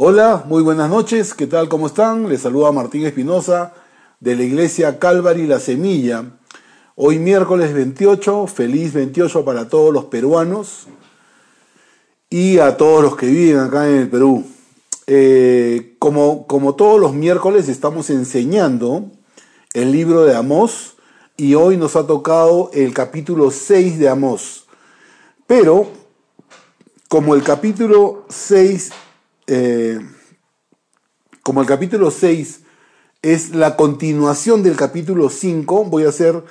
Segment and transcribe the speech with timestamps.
[0.00, 1.68] Hola, muy buenas noches, ¿qué tal?
[1.68, 2.28] ¿Cómo están?
[2.28, 3.74] Les saluda Martín Espinosa
[4.20, 6.38] de la iglesia Calvary La Semilla.
[6.94, 10.86] Hoy miércoles 28, feliz 28 para todos los peruanos
[12.30, 14.44] y a todos los que viven acá en el Perú.
[15.08, 19.10] Eh, como, como todos los miércoles estamos enseñando
[19.74, 20.94] el libro de Amós
[21.36, 24.68] y hoy nos ha tocado el capítulo 6 de Amós.
[25.48, 25.88] Pero
[27.08, 28.92] como el capítulo 6
[29.48, 29.98] eh,
[31.42, 32.60] como el capítulo 6
[33.22, 36.44] es la continuación del capítulo 5, voy a hacer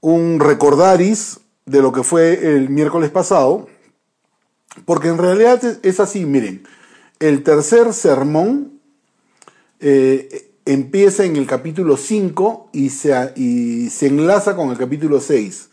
[0.00, 3.68] un recordaris de lo que fue el miércoles pasado,
[4.84, 6.62] porque en realidad es así, miren,
[7.18, 8.80] el tercer sermón
[9.80, 13.34] eh, empieza en el capítulo 5 y se,
[14.02, 15.70] enlaza con el capítulo 6.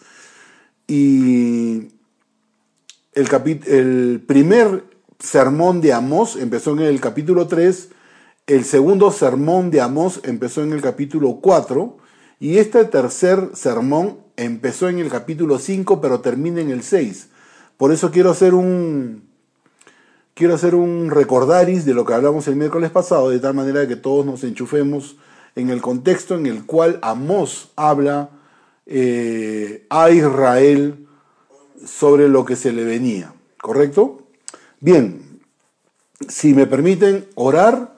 [0.88, 1.90] Y
[3.14, 7.90] el, el primer sermón de Amós empezó en el capítulo 3,
[8.48, 11.98] el segundo sermón de Amós empezó en el capítulo 4
[12.40, 17.30] y este tercer sermón empezó en el capítulo 5 pero termina en el 6.
[17.78, 19.24] Por eso quiero hacer un
[20.34, 23.96] quiero hacer un recordaris de lo que hablamos el miércoles pasado de tal manera que
[23.96, 25.18] todos nos enchufemos
[25.56, 28.30] en el contexto en el cual Amós habla
[28.86, 31.08] eh, a Israel
[31.84, 34.25] sobre lo que se le venía, ¿correcto?
[34.82, 35.40] Bien,
[36.28, 37.96] si me permiten orar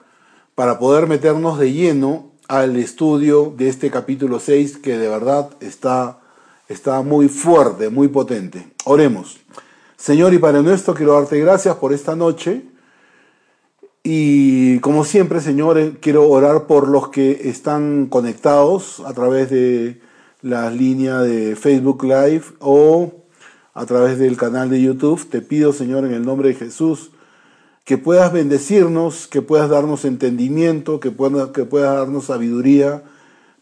[0.54, 6.20] para poder meternos de lleno al estudio de este capítulo 6 que de verdad está,
[6.68, 8.68] está muy fuerte, muy potente.
[8.84, 9.40] Oremos.
[9.96, 12.62] Señor y Padre nuestro, quiero darte gracias por esta noche.
[14.04, 20.00] Y como siempre, Señor, eh, quiero orar por los que están conectados a través de
[20.40, 23.12] la línea de Facebook Live o
[23.78, 25.24] a través del canal de YouTube.
[25.30, 27.12] Te pido, Señor, en el nombre de Jesús,
[27.84, 33.04] que puedas bendecirnos, que puedas darnos entendimiento, que puedas, que puedas darnos sabiduría,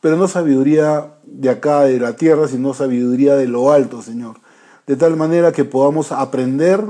[0.00, 4.36] pero no sabiduría de acá, de la tierra, sino sabiduría de lo alto, Señor.
[4.86, 6.80] De tal manera que podamos aprender,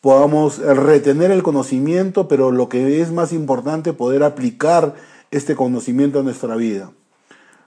[0.00, 4.96] podamos retener el conocimiento, pero lo que es más importante, poder aplicar
[5.30, 6.90] este conocimiento a nuestra vida.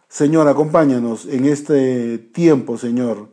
[0.09, 3.31] Señor, acompáñanos en este tiempo, Señor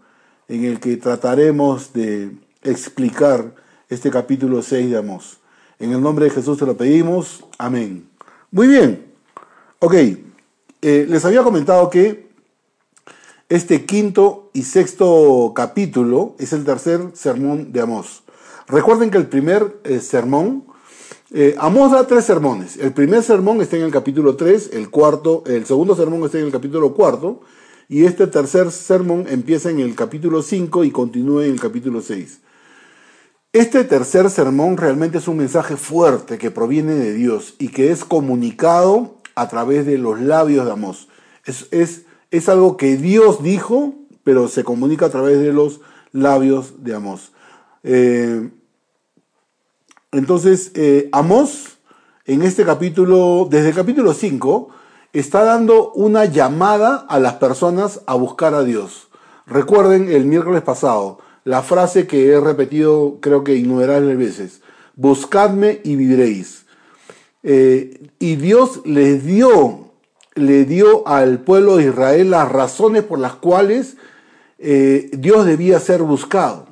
[0.51, 2.33] en el que trataremos de
[2.65, 3.55] explicar
[3.89, 5.39] este capítulo 6 de Amós.
[5.79, 7.45] En el nombre de Jesús te lo pedimos.
[7.57, 8.09] Amén.
[8.51, 9.07] Muy bien.
[9.79, 9.95] Ok.
[9.95, 12.31] Eh, les había comentado que
[13.49, 18.25] este quinto y sexto capítulo es el tercer sermón de Amós.
[18.67, 20.65] Recuerden que el primer eh, sermón,
[21.33, 22.77] eh, Amós da tres sermones.
[22.77, 26.47] El primer sermón está en el capítulo 3, el cuarto, el segundo sermón está en
[26.47, 27.41] el capítulo cuarto
[27.91, 32.39] y este tercer sermón empieza en el capítulo 5 y continúa en el capítulo 6.
[33.53, 38.05] Este tercer sermón realmente es un mensaje fuerte que proviene de Dios y que es
[38.05, 41.09] comunicado a través de los labios de Amós.
[41.45, 41.67] Es,
[42.31, 45.81] es, algo que Dios dijo, pero se comunica a través de los
[46.13, 47.33] labios de Amós.
[47.83, 48.51] Eh,
[50.13, 51.79] entonces, eh, Amós,
[52.25, 54.69] en este capítulo, desde el capítulo 5,
[55.13, 59.09] está dando una llamada a las personas a buscar a Dios.
[59.47, 64.61] Recuerden el miércoles pasado, la frase que he repetido creo que innumerables veces,
[64.95, 66.67] buscadme y viviréis.
[67.43, 69.93] Eh, y Dios les dio,
[70.35, 73.97] le dio al pueblo de Israel las razones por las cuales
[74.59, 76.67] eh, Dios debía ser buscado.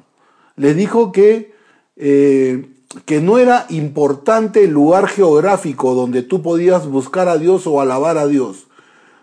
[0.56, 1.54] Les dijo que
[1.96, 2.68] eh,
[3.04, 8.18] que no era importante el lugar geográfico donde tú podías buscar a Dios o alabar
[8.18, 8.66] a Dios.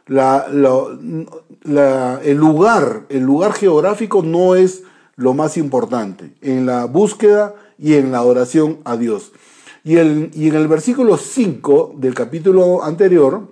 [0.08, 1.26] el
[2.36, 4.84] lugar, el lugar geográfico no es
[5.16, 9.32] lo más importante en la búsqueda y en la oración a Dios.
[9.84, 13.48] Y, y en el versículo 5 del capítulo anterior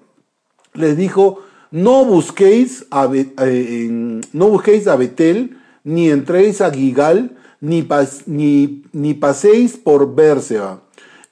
[0.74, 1.42] les dijo,
[1.74, 7.88] no busquéis a, eh, no busquéis a Betel, ni entréis a Gigal, ni,
[8.92, 10.84] ni, paséis por Bérseba.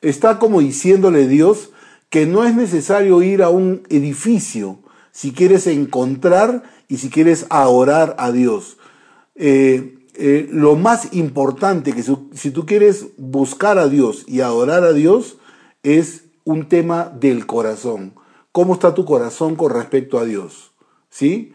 [0.02, 1.72] Está como diciéndole Dios
[2.10, 4.80] que no es necesario ir a un edificio
[5.12, 8.78] si quieres encontrar y si quieres adorar a Dios.
[9.36, 14.94] Eh, eh, lo más importante que si tú quieres buscar a Dios y adorar a
[14.94, 15.38] Dios
[15.84, 18.14] es un tema del corazón.
[18.54, 20.72] ¿Cómo está tu corazón con respecto a Dios?
[21.10, 21.52] ¿Sí?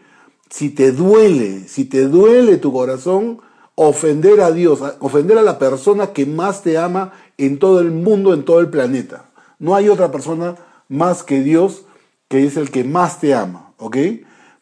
[0.51, 3.39] Si te duele, si te duele tu corazón,
[3.79, 8.33] ofender a Dios, ofender a la persona que más te ama en todo el mundo,
[8.33, 9.29] en todo el planeta.
[9.59, 10.55] No hay otra persona
[10.89, 11.83] más que Dios
[12.27, 13.97] que es el que más te ama, ¿ok?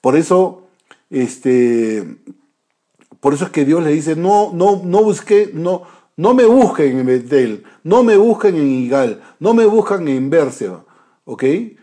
[0.02, 0.64] Por eso,
[1.10, 2.18] este,
[3.22, 5.84] por eso es que Dios le dice, no, no, no busque, no,
[6.18, 10.86] No me busquen en Betel, no me busquen en Igal, no me busquen en Berseba.
[11.26, 11.44] ¿Ok?
[11.44, 11.78] Eh,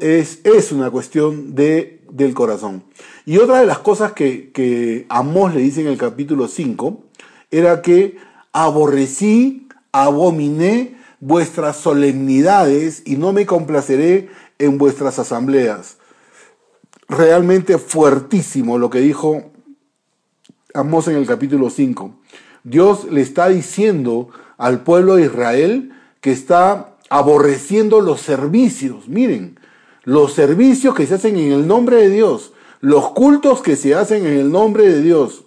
[0.00, 2.84] es, es, una cuestión de, del corazón.
[3.26, 7.02] Y otra de las cosas que, que Amós le dice en el capítulo 5
[7.50, 8.16] era que
[8.52, 14.28] aborrecí, abominé vuestras solemnidades y no me complaceré
[14.58, 15.96] en vuestras asambleas.
[17.08, 19.50] Realmente fuertísimo lo que dijo
[20.74, 22.14] Amós en el capítulo 5.
[22.64, 29.08] Dios le está diciendo al pueblo de Israel que está aborreciendo los servicios.
[29.08, 29.60] Miren,
[30.04, 32.53] los servicios que se hacen en el nombre de Dios,
[32.84, 35.44] los cultos que se hacen en el nombre de Dios.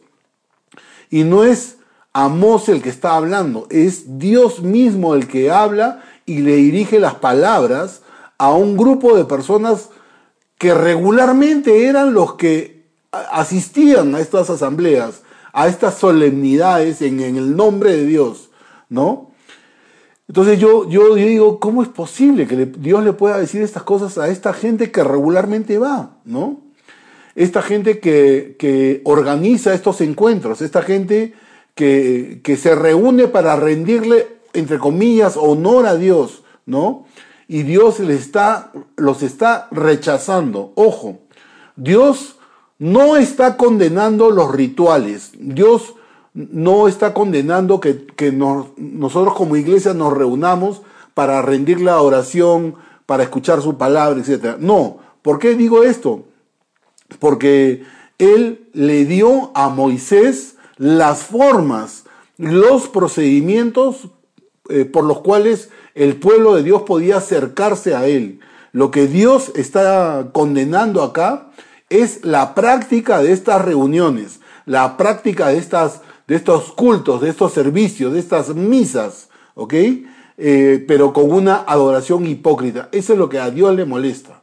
[1.12, 1.78] Y no es
[2.12, 7.14] Amós el que está hablando, es Dios mismo el que habla y le dirige las
[7.14, 8.02] palabras
[8.40, 9.90] a un grupo de personas
[10.58, 15.22] que regularmente eran los que asistían a estas asambleas,
[15.54, 18.50] a estas solemnidades en, el nombre de Dios,
[18.90, 19.30] ¿no?
[20.28, 24.28] Entonces yo, yo digo, ¿cómo es posible que Dios le pueda decir estas cosas a
[24.28, 26.67] esta gente que regularmente va, ¿no?
[27.38, 31.36] Esta gente que, que organiza estos encuentros, esta gente
[31.76, 37.06] que, que, se reúne para rendirle, entre comillas, honor a Dios, ¿no?
[37.48, 40.72] Y Dios les está, los está rechazando.
[40.74, 41.20] Ojo,
[41.76, 42.38] Dios
[42.80, 45.32] no está condenando los rituales.
[45.38, 45.94] Dios
[46.34, 48.08] no está condenando que,
[48.78, 50.82] nosotros como iglesia nos reunamos
[51.14, 52.74] para rendir la oración,
[53.06, 54.58] para escuchar su palabra, etc.
[54.58, 56.24] No, ¿por qué digo esto?
[57.20, 57.84] Porque
[58.18, 62.06] Él le dio a Moisés las formas,
[62.38, 64.10] los procedimientos
[64.70, 68.40] eh, por los cuales el pueblo de Dios podía acercarse a Él.
[68.72, 71.52] Lo que Dios está condenando acá
[71.90, 77.54] es la práctica de estas reuniones, la práctica de estas de estos cultos, de estos
[77.54, 79.74] servicios, de estas misas, ¿ok?
[80.38, 82.90] Eh, pero con una adoración hipócrita.
[82.92, 84.42] Eso es lo que a Dios le molesta.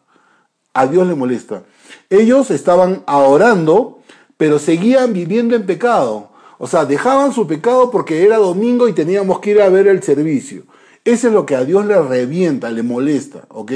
[0.72, 1.62] A Dios le molesta.
[2.10, 4.00] Ellos estaban adorando,
[4.36, 6.30] pero seguían viviendo en pecado.
[6.58, 10.02] O sea, dejaban su pecado porque era domingo y teníamos que ir a ver el
[10.02, 10.62] servicio.
[11.04, 13.72] Eso es lo que a Dios le revienta, le molesta, ¿ok?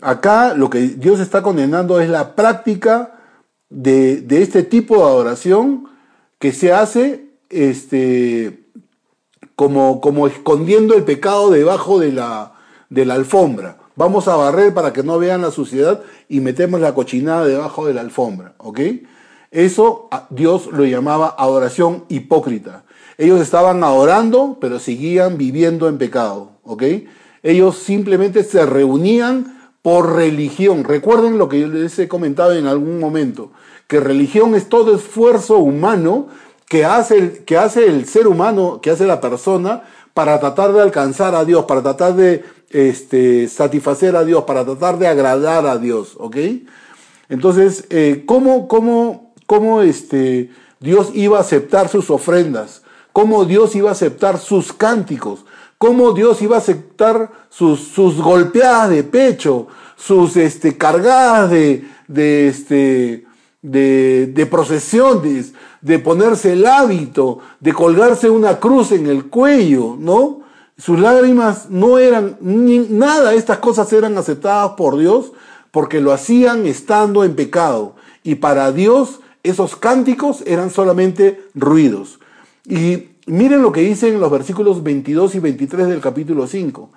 [0.00, 3.20] Acá lo que Dios está condenando es la práctica
[3.68, 5.88] de, de este tipo de adoración
[6.38, 8.64] que se hace este,
[9.54, 12.54] como, como escondiendo el pecado debajo de la,
[12.88, 13.76] de la alfombra.
[13.96, 17.94] Vamos a barrer para que no vean la suciedad y metemos la cochinada debajo de
[17.94, 18.80] la alfombra, ¿ok?
[19.50, 22.84] Eso Dios lo llamaba adoración hipócrita.
[23.18, 26.84] Ellos estaban adorando, pero seguían viviendo en pecado, ¿ok?
[27.42, 30.84] Ellos simplemente se reunían por religión.
[30.84, 33.50] Recuerden lo que yo les he comentado en algún momento
[33.90, 36.28] que religión es todo esfuerzo humano
[36.68, 39.82] que hace, que hace el ser humano, que hace la persona
[40.20, 44.98] para tratar de alcanzar a Dios, para tratar de este, satisfacer a Dios, para tratar
[44.98, 46.36] de agradar a Dios, ¿ok?
[47.30, 52.82] Entonces, eh, ¿cómo, cómo, cómo este, Dios iba a aceptar sus ofrendas?
[53.14, 55.46] ¿Cómo Dios iba a aceptar sus cánticos?
[55.78, 62.48] ¿Cómo Dios iba a aceptar sus, sus golpeadas de pecho, sus este, cargadas de, de,
[62.48, 63.24] este,
[63.62, 70.40] de, procesiones, de ponerse el hábito, de colgarse una cruz en el cuello, ¿no?
[70.78, 75.32] Sus lágrimas no eran, ni, nada estas cosas eran aceptadas por Dios
[75.70, 77.96] porque lo hacían estando en pecado.
[78.22, 82.18] Y para Dios esos cánticos eran solamente ruidos.
[82.64, 86.90] Y miren lo que dicen los versículos 22 y 23 del capítulo 5.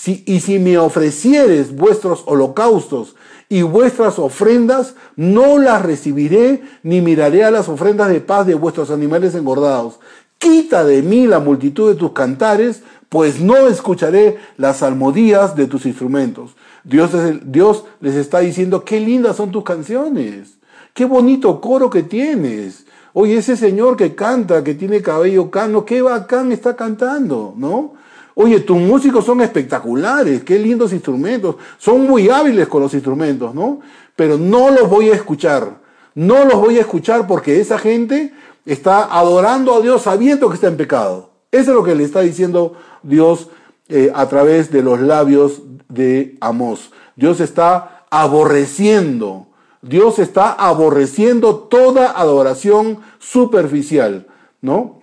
[0.00, 3.16] Si, y si me ofrecieres vuestros holocaustos
[3.48, 8.92] y vuestras ofrendas no las recibiré, ni miraré a las ofrendas de paz de vuestros
[8.92, 9.98] animales engordados.
[10.38, 15.84] Quita de mí la multitud de tus cantares, pues no escucharé las almodías de tus
[15.84, 16.52] instrumentos.
[16.84, 17.10] Dios,
[17.44, 20.58] Dios les está diciendo, qué lindas son tus canciones,
[20.94, 22.86] qué bonito coro que tienes.
[23.14, 27.94] Oye, ese señor que canta, que tiene cabello cano, qué bacán está cantando, ¿no?
[28.40, 33.80] Oye, tus músicos son espectaculares, qué lindos instrumentos, son muy hábiles con los instrumentos, ¿no?
[34.14, 35.78] Pero no los voy a escuchar,
[36.14, 38.32] no los voy a escuchar porque esa gente
[38.64, 41.30] está adorando a Dios sabiendo que está en pecado.
[41.50, 43.48] Eso es lo que le está diciendo Dios
[43.88, 46.92] eh, a través de los labios de Amós.
[47.16, 49.48] Dios está aborreciendo,
[49.82, 54.28] Dios está aborreciendo toda adoración superficial,
[54.60, 55.02] ¿no?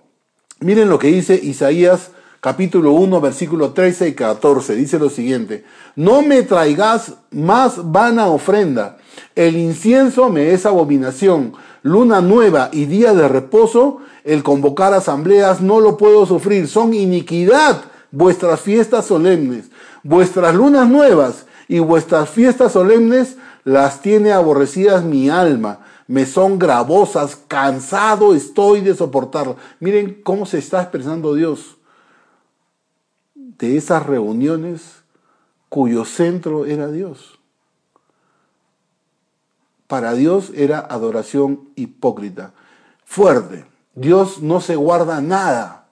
[0.60, 2.12] Miren lo que dice Isaías
[2.46, 4.76] capítulo 1, versículo 13 y 14.
[4.76, 5.64] Dice lo siguiente,
[5.96, 8.98] no me traigas más vana ofrenda,
[9.34, 15.80] el incienso me es abominación, luna nueva y día de reposo El convocar asambleas no
[15.80, 16.68] lo puedo sufrir.
[16.68, 17.80] Son iniquidad
[18.12, 19.72] vuestras fiestas solemnes,
[20.04, 25.80] vuestras lunas nuevas y vuestras fiestas solemnes las tiene aborrecidas mi alma.
[26.06, 29.56] Me son gravosas, cansado estoy de soportarlas.
[29.80, 31.75] Miren cómo se está expresando Dios
[33.58, 35.02] de esas reuniones
[35.68, 37.38] cuyo centro era Dios.
[39.86, 42.52] Para Dios era adoración hipócrita,
[43.04, 43.64] fuerte.
[43.94, 45.86] Dios no se guarda nada.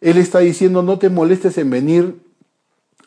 [0.00, 2.22] Él está diciendo, no te molestes en venir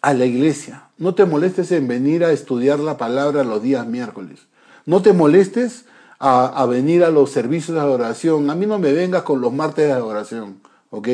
[0.02, 4.48] a la iglesia, no te molestes en venir a estudiar la palabra los días miércoles,
[4.86, 5.86] no te molestes
[6.20, 9.86] a, venir a los servicios de adoración, a mí no me vengas con los martes
[9.86, 10.60] de adoración,
[10.90, 11.08] ¿ok?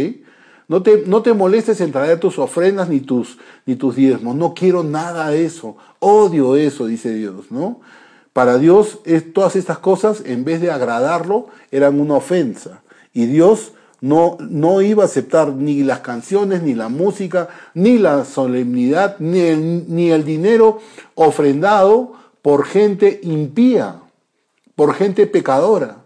[0.73, 3.37] No te, no te molestes en traer tus ofrendas ni tus,
[3.67, 7.79] ni tus diezmos, no quiero nada de eso, odio eso, dice Dios, ¿no?
[8.33, 8.97] Para Dios
[9.35, 12.81] todas estas cosas, en vez de agradarlo, eran una ofensa.
[13.13, 18.25] Y Dios no, no iba a aceptar ni las canciones, ni la música, ni la
[18.25, 20.79] solemnidad, ni ni el dinero
[21.13, 23.97] ofrendado por gente impía,
[24.73, 25.97] por gente pecadora.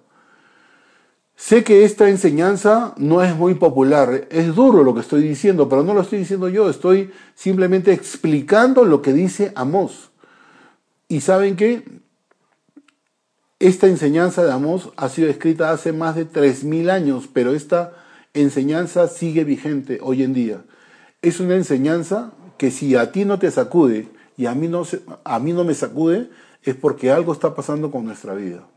[1.47, 5.81] Sé que esta enseñanza no es muy popular, es duro lo que estoy diciendo, pero
[5.81, 10.09] no lo estoy diciendo yo, estoy simplemente explicando lo que dice Amós.
[11.07, 11.85] Y saben qué?
[13.59, 17.93] Esta enseñanza de Amós ha sido escrita hace más de 3.000 años, pero esta
[18.33, 20.65] enseñanza sigue vigente hoy en día.
[21.21, 24.83] Es una enseñanza que si a ti no te sacude y a mí no,
[25.23, 26.29] a mí no me sacude,
[26.63, 28.67] es porque algo está pasando con nuestra vida.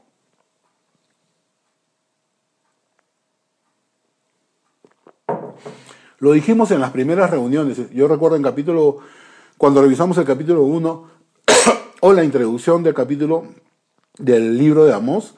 [6.20, 7.78] Lo dijimos en las primeras reuniones.
[7.92, 8.98] Yo recuerdo en capítulo,
[9.56, 11.08] cuando revisamos el capítulo 1
[12.00, 13.46] o la introducción del capítulo
[14.18, 15.34] del libro de Amós,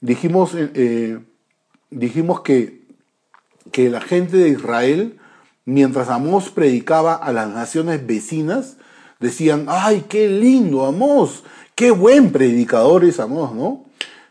[0.00, 1.18] dijimos, eh, eh,
[1.90, 2.86] dijimos que,
[3.70, 5.18] que la gente de Israel,
[5.66, 8.78] mientras Amós predicaba a las naciones vecinas,
[9.20, 13.84] decían, ay, qué lindo Amós, qué buen predicador es Amós, ¿no?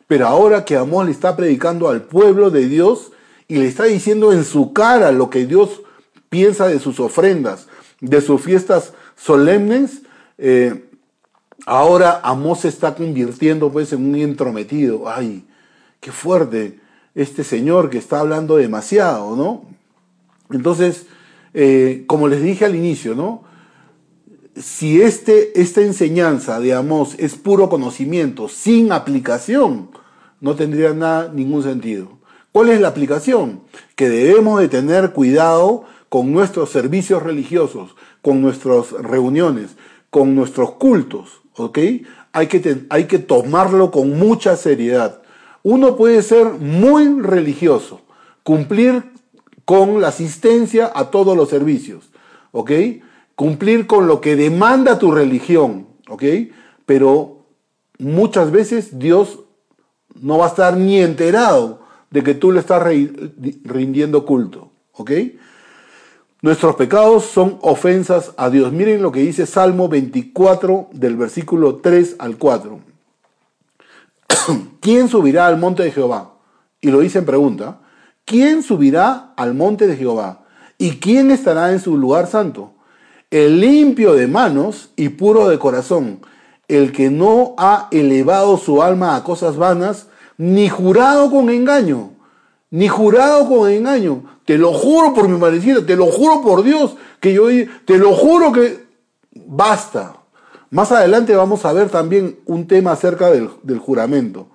[0.08, 3.12] Pero ahora que Amós le está predicando al pueblo de Dios
[3.54, 5.82] y le está diciendo en su cara lo que Dios
[6.30, 7.68] piensa de sus ofrendas,
[8.02, 10.02] de sus fiestas solemnes,
[10.38, 10.84] eh,
[11.66, 15.10] Ahora Amós se está convirtiendo pues en un entrometido.
[15.10, 15.46] Ay,
[16.02, 16.80] qué fuerte
[17.16, 19.64] este señor que está hablando demasiado, ¿no?
[20.52, 21.06] Entonces,
[21.54, 23.44] eh, como les dije al inicio, ¿no?
[24.56, 29.90] Si este, esta enseñanza de Amós es puro conocimiento, sin aplicación,
[30.42, 32.23] no tendría nada, ningún sentido.
[32.54, 33.62] ¿Cuál es la aplicación?
[33.96, 39.72] Que debemos de tener cuidado con nuestros servicios religiosos, con nuestras reuniones,
[40.12, 41.42] con nuestros cultos.
[42.32, 45.24] Hay que, hay que tomarlo con mucha seriedad.
[45.64, 48.02] Uno puede ser muy religioso,
[48.44, 49.04] cumplir
[49.66, 52.12] con la asistencia a todos los servicios,
[52.52, 52.72] ¿ok?
[53.34, 56.24] Cumplir con lo que demanda tu religión, ¿ok?
[56.86, 57.48] Pero
[57.98, 59.40] muchas veces Dios
[60.22, 61.83] no va a estar ni enterado
[62.14, 62.82] de que tú le estás
[63.64, 65.12] rindiendo culto, ¿ok?
[66.44, 68.72] Nuestros pecados son ofensas a Dios.
[68.72, 72.80] Miren lo que dice Salmo 24 del versículo 3 al 4.
[74.80, 76.36] ¿Quién subirá al monte de Jehová?
[76.82, 77.80] Y lo dice en pregunta.
[78.26, 80.44] ¿Quién subirá al monte de Jehová?
[80.78, 82.74] ¿Y quién estará en su lugar santo?
[83.32, 86.20] El limpio de manos y puro de corazón,
[86.68, 92.12] el que no ha elevado su alma a cosas vanas, ni jurado con engaño,
[92.72, 94.24] ni jurado con engaño.
[94.46, 97.48] Te lo juro por mi madrecita, te lo juro por Dios, que yo
[97.86, 98.84] te lo juro que
[99.34, 100.18] basta.
[100.70, 104.48] Más adelante vamos a ver también un tema acerca del, juramento.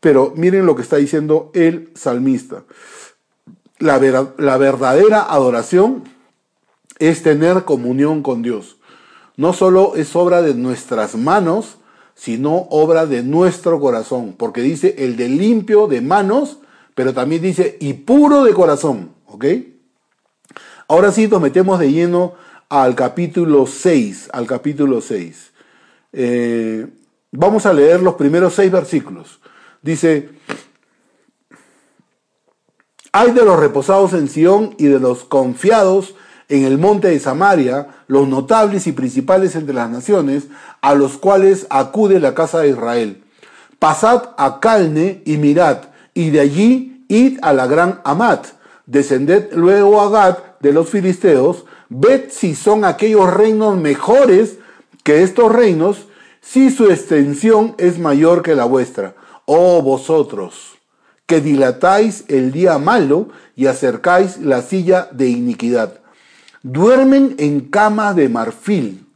[0.00, 2.64] Pero miren lo que está diciendo el salmista.
[3.78, 4.00] La,
[4.38, 6.04] la verdadera adoración
[6.98, 8.78] es tener comunión con Dios.
[9.36, 11.76] No solo es obra de nuestras manos,
[12.16, 14.34] sino obra de nuestro corazón.
[14.36, 16.58] Porque dice el de limpio de manos
[16.96, 19.44] pero también dice, y puro de corazón, ¿ok?
[20.88, 22.32] Ahora sí nos metemos de lleno
[22.70, 25.52] al capítulo 6, al capítulo 6.
[26.14, 26.86] Eh,
[27.32, 29.40] vamos a leer los primeros seis versículos.
[29.82, 30.30] Dice,
[33.12, 36.14] hay de los reposados en Sión y de los confiados
[36.48, 40.44] en el monte de Samaria, los notables y principales entre las naciones,
[40.80, 43.24] a los cuales acude la casa de Israel.
[43.78, 45.78] Pasad a Calne y mirad,
[46.14, 48.46] y de allí id a la gran Amat,
[48.86, 54.58] descended luego a Gad de los filisteos, ved si son aquellos reinos mejores
[55.02, 56.06] que estos reinos,
[56.40, 59.14] si su extensión es mayor que la vuestra.
[59.44, 60.78] Oh vosotros,
[61.26, 66.00] que dilatáis el día malo y acercáis la silla de iniquidad.
[66.68, 69.06] Duermen en camas de marfil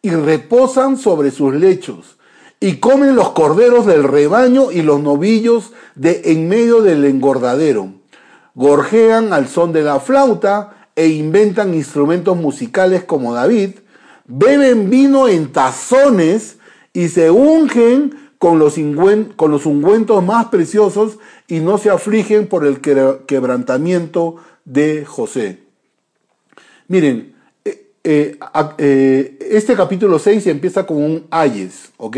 [0.00, 2.16] y reposan sobre sus lechos
[2.60, 7.92] y comen los corderos del rebaño y los novillos de en medio del engordadero.
[8.54, 13.72] Gorjean al son de la flauta e inventan instrumentos musicales como David.
[14.24, 16.56] Beben vino en tazones
[16.94, 18.76] y se ungen con los,
[19.36, 21.18] con los ungüentos más preciosos
[21.48, 25.63] y no se afligen por el quebrantamiento de José.
[26.86, 28.38] Miren, eh, eh,
[28.76, 32.16] eh, este capítulo 6 empieza con un ayes, ¿ok?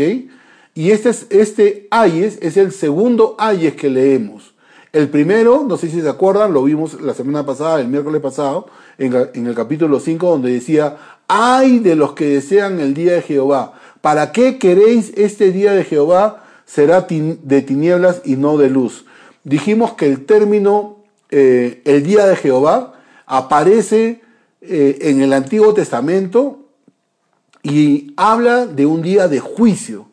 [0.73, 4.53] Y este, es, este ayes es el segundo ayes que leemos.
[4.91, 8.67] El primero, no sé si se acuerdan, lo vimos la semana pasada, el miércoles pasado,
[8.97, 9.13] en,
[9.47, 10.97] el capítulo 5, donde decía,
[11.29, 13.73] ay de los que desean el día de Jehová.
[14.01, 16.43] ¿Para qué queréis este día de Jehová?
[16.65, 19.05] Será de tinieblas y no de luz.
[19.45, 20.97] Dijimos que el término
[21.29, 22.93] el día de Jehová
[23.25, 24.21] aparece
[24.61, 26.67] eh, en el Antiguo Testamento
[27.63, 30.07] y habla de un día de juicio.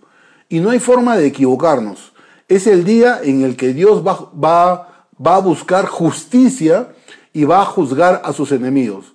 [0.48, 2.12] Y no hay forma de equivocarnos.
[2.48, 6.88] Es el día en el que Dios va, a buscar justicia
[7.32, 9.14] y va a juzgar a sus enemigos.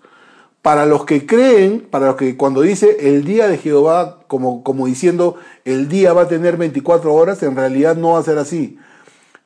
[0.62, 4.88] Para los que creen, para los que cuando dice el día de Jehová, como, como
[4.88, 8.78] diciendo el día va a tener 24 horas, en realidad no va a ser así,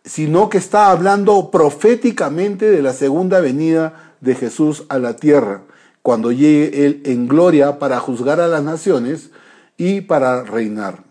[0.04, 5.64] sino que está hablando proféticamente de la segunda venida de Jesús a la tierra,
[6.04, 9.32] cuando llegue Él en gloria para juzgar a las naciones
[9.78, 11.04] y para reinar.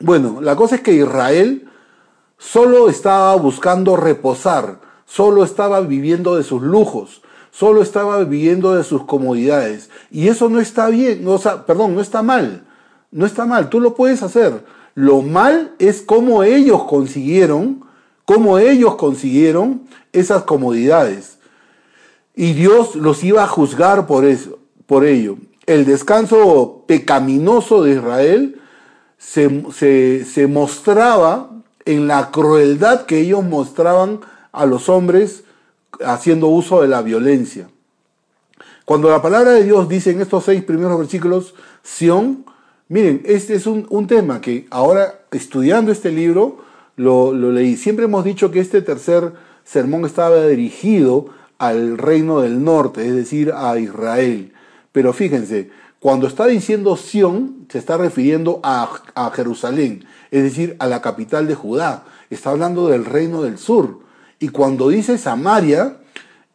[0.00, 1.68] Bueno, la cosa es que Israel
[2.36, 9.04] solo estaba buscando reposar, solo estaba viviendo de sus lujos, solo estaba viviendo de sus
[9.04, 9.88] comodidades.
[10.10, 12.66] Y eso no está bien, o sea, perdón, no está mal.
[13.12, 14.64] No está mal, tú lo puedes hacer.
[14.94, 17.84] Lo mal es cómo ellos consiguieron,
[18.24, 21.38] cómo ellos consiguieron esas comodidades.
[22.34, 25.36] Y Dios los iba a juzgar por eso, por ello.
[25.66, 28.60] El descanso pecaminoso de Israel
[29.18, 31.50] se, se mostraba
[31.84, 34.20] en la crueldad que ellos mostraban
[34.52, 35.44] a los hombres
[36.04, 37.68] haciendo uso de la violencia.
[38.84, 42.44] Cuando la palabra de Dios dice en estos seis primeros versículos, Sión,
[42.88, 46.58] miren, este es un, tema que ahora estudiando este libro
[46.96, 47.76] lo, lo, leí.
[47.76, 49.32] Siempre hemos dicho que este tercer
[49.64, 51.26] sermón estaba dirigido
[51.60, 54.54] al reino del norte, es decir, a Israel.
[54.92, 55.70] Pero fíjense,
[56.00, 58.88] cuando está diciendo Sión, se está refiriendo a,
[59.34, 62.04] Jerusalén, es decir, a la capital de Judá.
[62.30, 63.98] Está hablando del reino del sur.
[64.38, 65.98] Y cuando dice Samaria,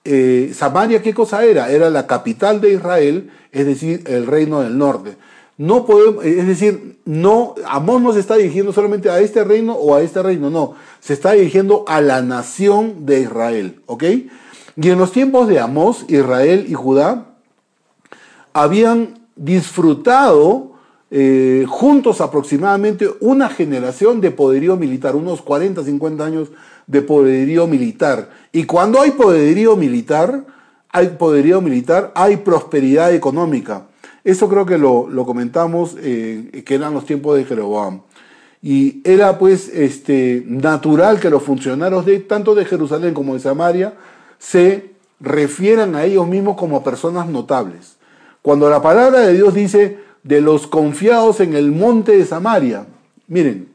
[0.04, 1.70] eh, Samaria, ¿qué cosa era?
[1.70, 5.18] Era la capital de Israel, es decir, el reino del norte.
[5.60, 9.94] No podemos, es decir, no, Amós no se está dirigiendo solamente a este reino o
[9.94, 14.04] a este reino, no, se está dirigiendo a la nación de Israel, ¿ok?
[14.78, 17.26] Y en los tiempos de Amós, Israel y Judá
[18.54, 20.74] habían disfrutado
[21.12, 26.50] eh, juntos aproximadamente una generación de poderío militar, unos 40, 50 años
[26.88, 28.30] de poderío militar.
[28.52, 30.46] Y cuando hay poderío militar,
[30.90, 33.88] hay poderío militar, hay prosperidad económica.
[34.24, 38.02] Eso creo que lo, comentamos, eh, que eran los tiempos de Jeroboam.
[38.62, 43.94] Y era pues este, natural que los funcionarios de tanto de Jerusalén como de Samaria
[44.46, 47.96] se refieran a ellos mismos como personas notables.
[48.44, 52.86] Cuando la palabra de Dios dice de los confiados en el monte de Samaria,
[53.28, 53.70] miren,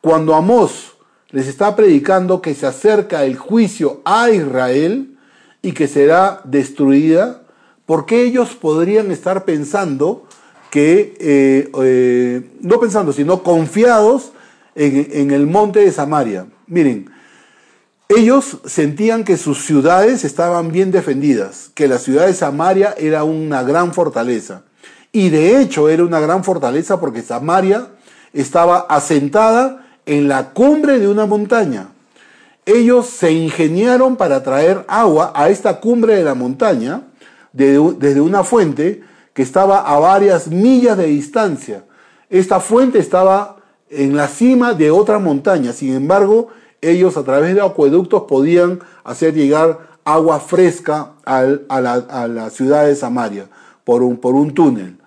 [0.00, 0.94] cuando Amós
[1.30, 5.18] les está predicando que se acerca el juicio a Israel
[5.60, 7.42] y que será destruida,
[7.84, 10.26] porque ellos podrían estar pensando
[10.70, 14.32] que, eh, eh, no pensando, sino confiados
[14.74, 16.46] en, en el monte de Samaria.
[16.66, 17.13] Miren,
[18.08, 23.62] ellos sentían que sus ciudades estaban bien defendidas, que la ciudad de Samaria era una
[23.62, 24.62] gran fortaleza.
[25.10, 27.88] Y de hecho era una gran fortaleza porque Samaria
[28.32, 31.88] estaba asentada en la cumbre de una montaña.
[32.66, 37.02] Ellos se ingeniaron para traer agua a esta cumbre de la montaña
[37.52, 41.84] desde una fuente que estaba a varias millas de distancia.
[42.28, 43.56] Esta fuente estaba
[43.90, 45.72] en la cima de otra montaña.
[45.72, 46.48] Sin embargo,
[46.90, 53.48] ellos a través de acueductos podían hacer llegar agua fresca a, la, ciudad de Samaria
[53.84, 54.98] por un, por un túnel.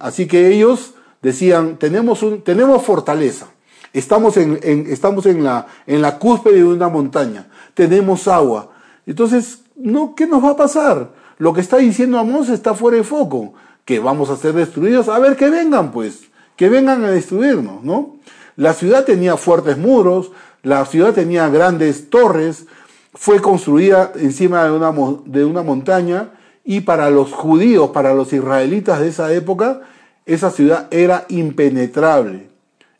[0.00, 3.46] Así que ellos decían, tenemos, un, tenemos fortaleza.
[3.92, 8.70] Estamos en, estamos en, la, en la cúspide de una montaña, tenemos agua.
[9.06, 11.10] Entonces, no, ¿qué nos va a pasar?
[11.38, 15.08] Lo que está diciendo Amós está fuera de foco, que vamos a ser destruidos.
[15.08, 16.24] A ver, que vengan pues,
[16.56, 18.16] que vengan a destruirnos, ¿no?
[18.56, 20.30] La ciudad tenía fuertes muros,
[20.66, 22.66] La ciudad tenía grandes torres,
[23.14, 24.92] fue construida encima de una,
[25.24, 26.30] de una montaña
[26.64, 29.82] y para los judíos, para los israelitas de esa época,
[30.24, 32.48] esa ciudad era impenetrable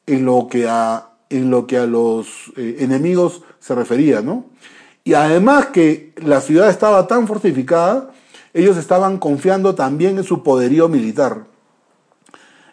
[0.07, 4.45] en lo que a, en lo que a los eh, enemigos se refería, ¿no?
[5.03, 8.13] Y además que la ciudad estaba tan fortificada,
[8.55, 11.47] ellos estaban confiando también en su poderío militar,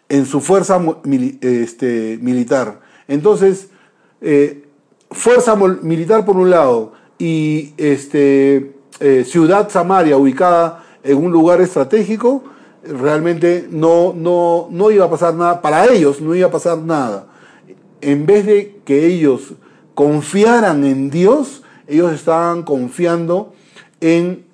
[0.08, 0.80] en su fuerza
[1.40, 2.78] este, militar.
[3.08, 3.70] Entonces,
[4.20, 4.63] eh,
[5.14, 12.44] fuerza militar por un lado y este, eh, ciudad Samaria ubicada en un lugar estratégico,
[12.82, 17.26] realmente no, no, no iba a pasar nada, para ellos no iba a pasar nada.
[18.00, 19.54] En vez de que ellos
[19.94, 23.54] confiaran en Dios, ellos estaban confiando
[24.00, 24.44] en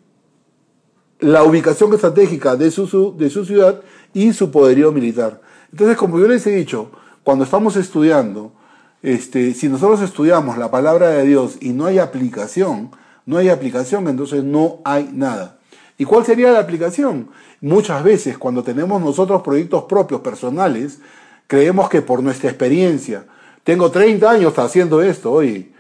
[1.19, 3.81] la ubicación estratégica de su, de su ciudad
[4.13, 5.41] y su poderío militar.
[5.73, 6.91] Entonces, como yo les he dicho,
[7.23, 8.53] cuando estamos estudiando,
[9.03, 12.91] este, si nosotros estudiamos la palabra de Dios y no hay aplicación,
[13.27, 15.59] no hay aplicación, entonces no hay nada.
[15.99, 17.29] ¿Y cuál sería la aplicación?
[17.61, 20.99] Muchas veces cuando tenemos nosotros proyectos propios, personales,
[21.47, 23.25] creemos que por nuestra experiencia,
[23.65, 25.73] tengo 30 años haciendo esto, hoy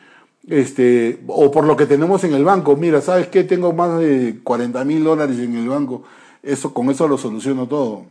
[0.48, 3.44] este, o por lo que tenemos en el banco, mira, ¿sabes qué?
[3.44, 6.02] Tengo más de 40 mil dólares en el banco,
[6.42, 8.04] eso, con eso lo soluciono todo.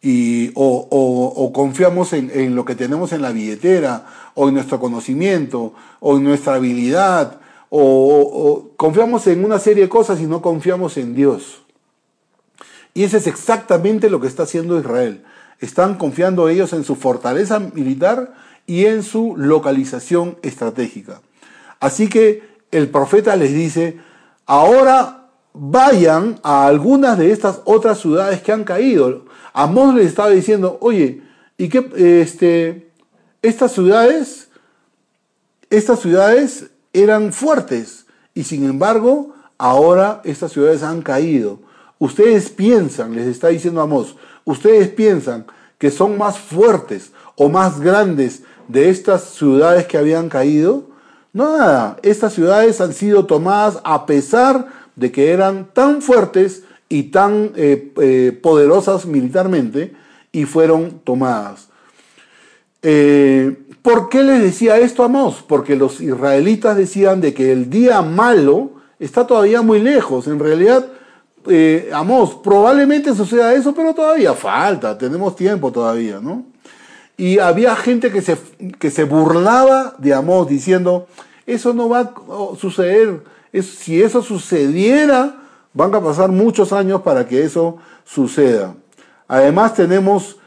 [0.00, 6.16] Y, o, confiamos en, lo que tenemos en la billetera, o en nuestro conocimiento, o
[6.16, 11.62] en nuestra habilidad, o, confiamos en una serie de cosas y no confiamos en Dios.
[12.94, 15.24] Y eso es exactamente lo que está haciendo Israel.
[15.60, 18.32] Están confiando ellos en su fortaleza militar
[18.66, 21.20] y en su localización estratégica.
[21.80, 23.98] Así que el profeta les dice,
[24.46, 25.17] ahora
[25.58, 29.24] vayan a algunas de estas otras ciudades que han caído.
[29.52, 31.22] Amós les estaba diciendo, oye,
[31.56, 32.90] ¿y qué, este,
[33.42, 34.48] estas ciudades,
[35.70, 41.60] estas ciudades eran fuertes y sin embargo ahora estas ciudades han caído.
[41.98, 45.46] Ustedes piensan, les está diciendo Amos, ustedes piensan
[45.78, 50.84] que son más fuertes o más grandes de estas ciudades que habían caído.
[51.32, 54.68] Nada, estas ciudades han sido tomadas a pesar
[54.98, 59.92] de que eran tan fuertes y tan eh, eh, poderosas militarmente
[60.32, 61.68] y fueron tomadas.
[62.82, 65.44] Eh, ¿Por qué les decía esto a Amós?
[65.46, 70.26] Porque los israelitas decían de que el día malo está todavía muy lejos.
[70.26, 70.86] En realidad,
[71.94, 76.44] Amós, probablemente suceda eso, pero todavía falta, tenemos tiempo todavía, ¿no?
[77.16, 78.36] Y había gente que se,
[78.78, 81.06] que se burlaba de Amós diciendo,
[81.46, 82.12] eso no va a
[82.60, 88.74] suceder, si eso sucediera, van a pasar muchos años para que eso suceda.
[89.26, 90.38] Además tenemos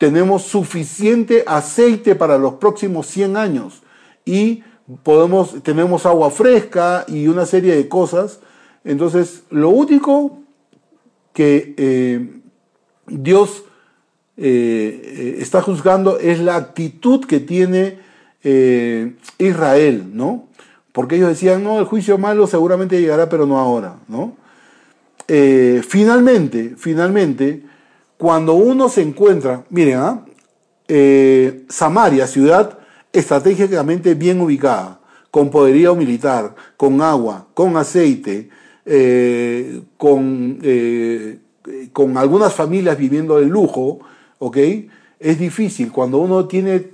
[0.00, 3.82] tenemos suficiente aceite para los próximos 100 años
[4.24, 4.64] y
[5.02, 8.40] podemos, tenemos agua fresca y una serie de cosas.
[8.82, 10.38] Entonces, lo único
[11.34, 12.40] que eh,
[13.08, 13.64] Dios
[14.38, 17.98] eh, eh, está juzgando es la actitud que tiene
[19.36, 20.48] Israel, ¿no?
[20.92, 24.36] Porque ellos decían, no, el juicio malo seguramente llegará, pero no ahora, ¿no?
[25.88, 27.62] finalmente, finalmente,
[28.20, 30.24] cuando uno se encuentra, miren, ¿ah?
[30.88, 32.78] eh, Samaria, ciudad
[33.12, 35.00] estratégicamente bien ubicada,
[35.30, 38.50] con poderío militar, con agua, con aceite,
[38.84, 41.38] eh, con, eh,
[41.92, 44.00] con algunas familias viviendo de lujo,
[44.38, 44.56] ¿ok?
[45.18, 45.92] Es difícil.
[45.92, 46.88] Cuando uno tiene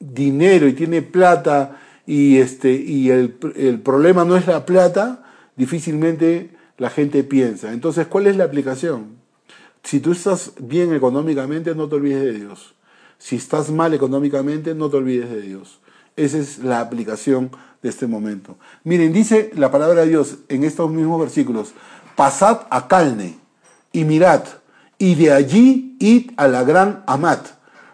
[0.00, 6.48] dinero y tiene plata y, este, y el, el problema no es la plata, difícilmente
[6.78, 7.74] la gente piensa.
[7.74, 9.18] Entonces, ¿cuál es la aplicación?
[9.82, 12.74] Si tú estás bien económicamente, no te olvides de Dios.
[13.18, 15.80] Si estás mal económicamente, no te olvides de Dios.
[16.16, 17.50] Esa es la aplicación
[17.82, 18.56] de este momento.
[18.84, 21.74] Miren, dice la palabra de Dios en estos mismos versículos,
[22.16, 23.38] pasad a Calne
[23.92, 24.44] y mirad,
[24.96, 27.48] y de allí id a la gran Amat.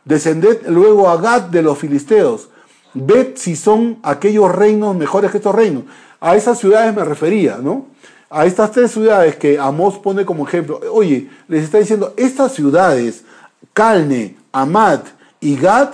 [0.05, 2.50] Descended luego a Gad de los filisteos.
[2.94, 5.85] Ved si son aquellos reinos mejores que estos reinos.
[6.20, 7.94] A esas ciudades me refería, ¿no?
[8.35, 13.24] a estas tres ciudades que Amos pone como ejemplo, oye, les está diciendo, estas ciudades,
[13.72, 15.07] Calne, Amat
[15.40, 15.90] y Gad,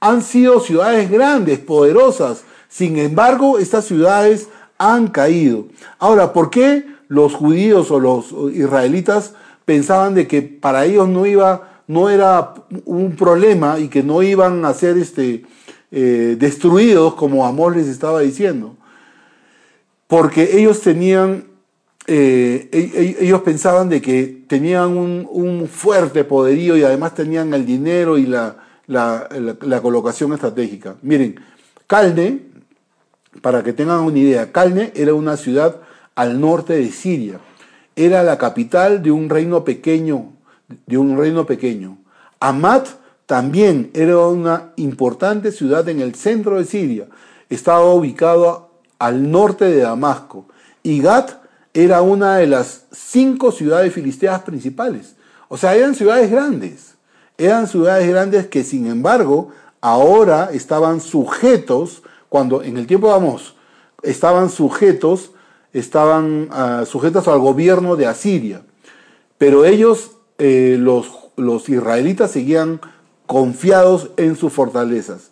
[0.00, 2.44] han sido ciudades grandes, poderosas.
[2.70, 5.66] Sin embargo, estas ciudades han caído.
[5.98, 9.34] Ahora, ¿por qué los judíos o los israelitas
[9.66, 12.54] pensaban de que para ellos no iba, no era
[12.86, 15.44] un problema y que no iban a ser este,
[15.96, 18.76] eh, destruidos como Amós les estaba diciendo?
[20.08, 21.44] Porque ellos tenían
[22.06, 22.78] eh, e,
[23.20, 28.26] e, ellos pensaban de que tenían un, fuerte poderío y además tenían el dinero y
[28.26, 30.96] la, la, colocación estratégica.
[31.02, 31.40] Miren,
[31.86, 32.40] Calne,
[33.40, 35.80] para que tengan una idea, Calne era una ciudad
[36.14, 37.40] al norte de Siria.
[37.96, 40.32] Era la capital de un reino pequeño,
[40.86, 41.98] de un reino pequeño.
[42.40, 42.88] Amat
[43.26, 47.06] también era una importante ciudad en el centro de Siria.
[47.48, 50.46] Estaba ubicado al norte de Damasco.
[50.82, 55.16] Y Gat era una de las cinco ciudades filisteas principales.
[55.48, 56.94] O sea, eran ciudades grandes.
[57.38, 64.50] Eran ciudades grandes que, sin embargo, ahora estaban sujetos, cuando en el tiempo de estaban
[64.50, 65.32] sujetos,
[65.72, 68.62] estaban uh, sujetos al gobierno de Asiria.
[69.38, 72.80] Pero ellos, eh, los, los israelitas, seguían
[73.26, 75.30] confiados en sus fortalezas.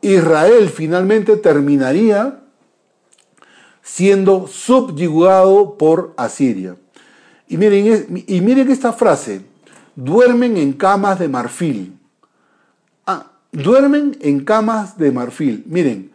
[0.00, 2.40] Israel finalmente terminaría
[3.82, 6.76] siendo subyugado por Asiria.
[7.48, 9.40] Y miren, y miren esta frase,
[9.96, 11.98] duermen en camas de marfil.
[13.06, 15.64] Ah, duermen en camas de marfil.
[15.66, 16.12] Miren,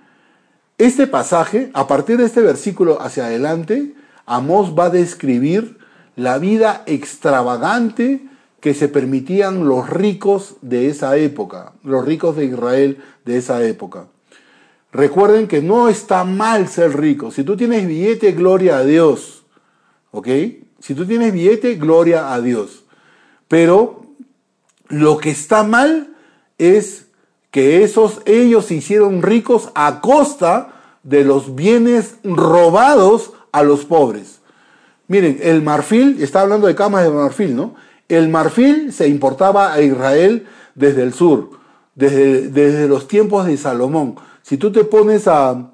[0.77, 5.77] este pasaje, a partir de este versículo hacia adelante, Amós va a describir
[6.15, 8.25] la vida extravagante
[8.63, 14.07] que se permitían los ricos de esa época, los ricos de Israel de esa época.
[14.93, 17.29] Recuerden que no está mal ser rico.
[17.29, 19.43] Si tú tienes billete, gloria a Dios.
[20.11, 20.29] ¿Ok?
[20.79, 22.85] Si tú tienes billete, gloria a Dios.
[23.49, 24.05] Pero
[24.87, 26.15] lo que está mal
[26.57, 27.07] es
[27.51, 30.73] que esos, ellos se hicieron ricos a costa
[31.03, 34.39] de los bienes robados a los pobres.
[35.09, 37.75] Miren, el marfil, está hablando de camas de marfil, ¿no?
[38.13, 40.45] El marfil se importaba a Israel
[40.75, 41.51] desde el sur,
[41.95, 44.15] desde, desde los tiempos de Salomón.
[44.41, 45.69] Si tú te pones a,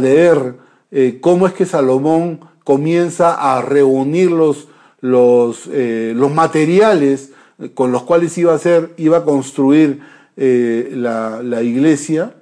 [0.00, 0.56] leer
[0.90, 4.68] eh, cómo es que Salomón comienza a reunir los,
[5.00, 7.30] los, eh, los materiales
[7.74, 10.00] con los cuales iba a, hacer, iba a construir
[10.36, 12.34] eh, la, iglesia,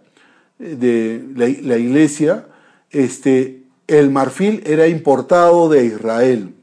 [0.58, 2.46] de, la, iglesia
[2.90, 6.54] este, el marfil era importado de Israel,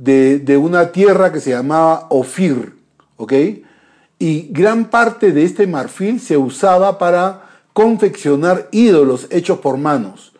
[0.00, 2.74] de, una tierra que se llamaba Ofir,
[3.16, 3.32] ¿ok?
[4.20, 10.32] y gran parte de este marfil se usaba para confeccionar ídolos hechos por manos.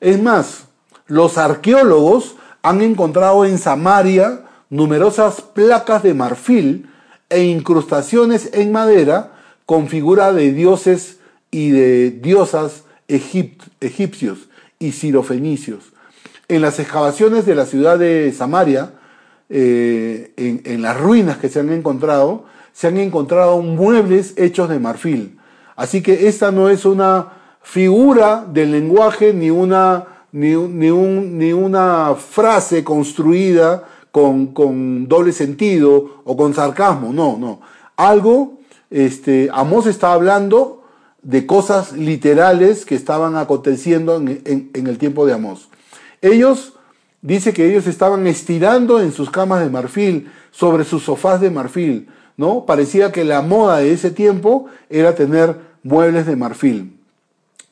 [0.00, 0.64] Es más,
[1.06, 6.90] los arqueólogos han encontrado en Samaria numerosas placas de marfil
[7.30, 9.32] e incrustaciones en madera
[9.64, 11.18] con figura de dioses
[11.50, 14.48] y de diosas egipcios
[14.78, 15.92] y sirofenicios.
[16.48, 18.92] En las excavaciones de la ciudad de Samaria,
[19.54, 25.38] eh, en las ruinas que se han encontrado, se han encontrado muebles hechos de marfil.
[25.76, 32.84] Así que esta no es una figura del lenguaje ni una, ni, ni, una frase
[32.84, 37.60] construida con, doble sentido o con sarcasmo, no, no.
[37.96, 38.58] Algo,
[38.90, 40.82] este, Amós está hablando
[41.22, 45.68] de cosas literales que estaban aconteciendo en, en el tiempo de Amós.
[46.20, 46.74] Ellos,
[47.22, 52.08] dice que ellos estaban estirando en sus camas de marfil, sobre sus sofás de marfil,
[52.36, 52.66] ¿no?
[52.66, 56.98] Parecía que la moda de ese tiempo era tener muebles de marfil.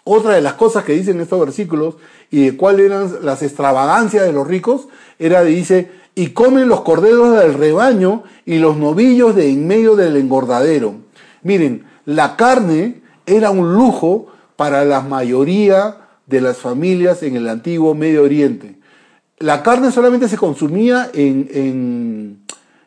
[0.05, 1.97] Otra de las cosas que dicen estos versículos
[2.31, 7.39] y de cuáles eran las extravagancias de los ricos era, dice, y comen los corderos
[7.39, 10.95] del rebaño y los novillos de en medio del engordadero.
[11.43, 17.95] Miren, la carne era un lujo para la mayoría de las familias en el antiguo
[17.95, 18.80] Medio Oriente.
[19.41, 22.41] La carne solamente se consumía en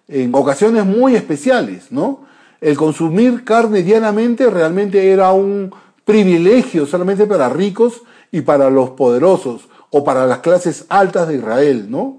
[0.07, 2.25] en ocasiones muy especiales, ¿no?
[2.61, 5.73] El consumir carne diariamente realmente era un
[6.05, 11.87] privilegio solamente para ricos y para los poderosos o para las clases altas de Israel,
[11.89, 12.17] ¿no?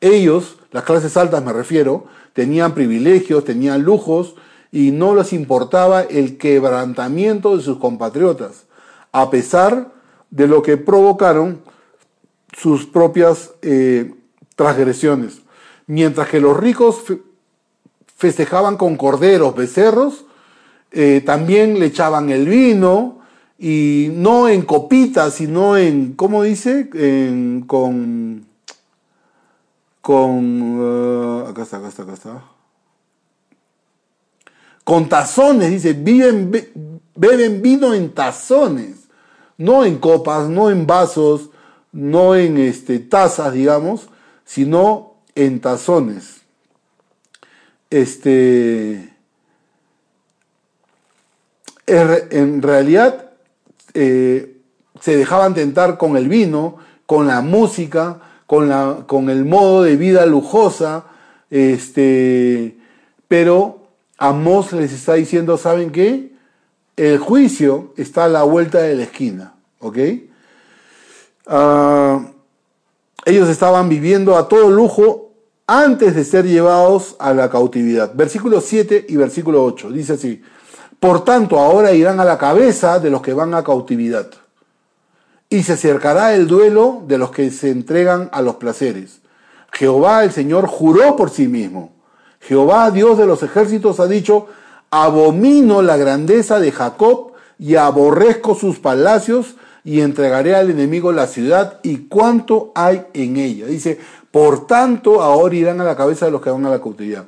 [0.00, 4.34] Ellos, las clases altas me refiero, tenían privilegios, tenían lujos
[4.72, 8.64] y no les importaba el quebrantamiento de sus compatriotas,
[9.12, 9.92] a pesar
[10.30, 11.60] de lo que provocaron
[12.56, 14.14] sus propias eh,
[14.56, 15.42] transgresiones.
[15.86, 17.04] Mientras que los ricos
[18.16, 20.24] festejaban con corderos, becerros,
[20.92, 23.20] eh, también le echaban el vino,
[23.62, 26.88] y no en copitas, sino en, ¿cómo dice?
[27.66, 28.46] con,
[30.00, 32.44] con, uh, acá está, acá está, acá está.
[34.82, 36.50] Con tazones, dice, viven,
[37.14, 39.08] beben vino en tazones,
[39.58, 41.50] no en copas, no en vasos,
[41.92, 44.08] no en este, tazas, digamos,
[44.44, 46.42] sino en tazones.
[47.90, 49.12] Este,
[51.86, 53.30] en realidad
[53.94, 54.56] eh,
[55.00, 56.76] se dejaban tentar con el vino,
[57.06, 61.06] con la música, con, la, con el modo de vida lujosa,
[61.50, 62.76] este,
[63.26, 63.78] pero
[64.18, 66.30] Amos les está diciendo, ¿saben qué?
[67.00, 69.96] el juicio está a la vuelta de la esquina, ¿ok?
[71.52, 72.20] Ah,
[73.24, 75.32] ellos estaban viviendo a todo lujo
[75.66, 78.14] antes de ser llevados a la cautividad.
[78.14, 80.42] Versículo 7 y versículo 8, dice así,
[81.00, 84.28] por tanto ahora irán a la cabeza de los que van a cautividad
[85.48, 89.20] y se acercará el duelo de los que se entregan a los placeres.
[89.72, 91.92] Jehová el Señor juró por sí mismo.
[92.40, 94.46] Jehová, Dios de los ejércitos, ha dicho,
[94.90, 101.80] abomino la grandeza de Jacob y aborrezco sus palacios y entregaré al enemigo la ciudad
[101.82, 103.66] y cuánto hay en ella.
[103.66, 103.98] Dice,
[104.30, 107.26] por tanto, ahora irán a la cabeza de los que van a la cautividad.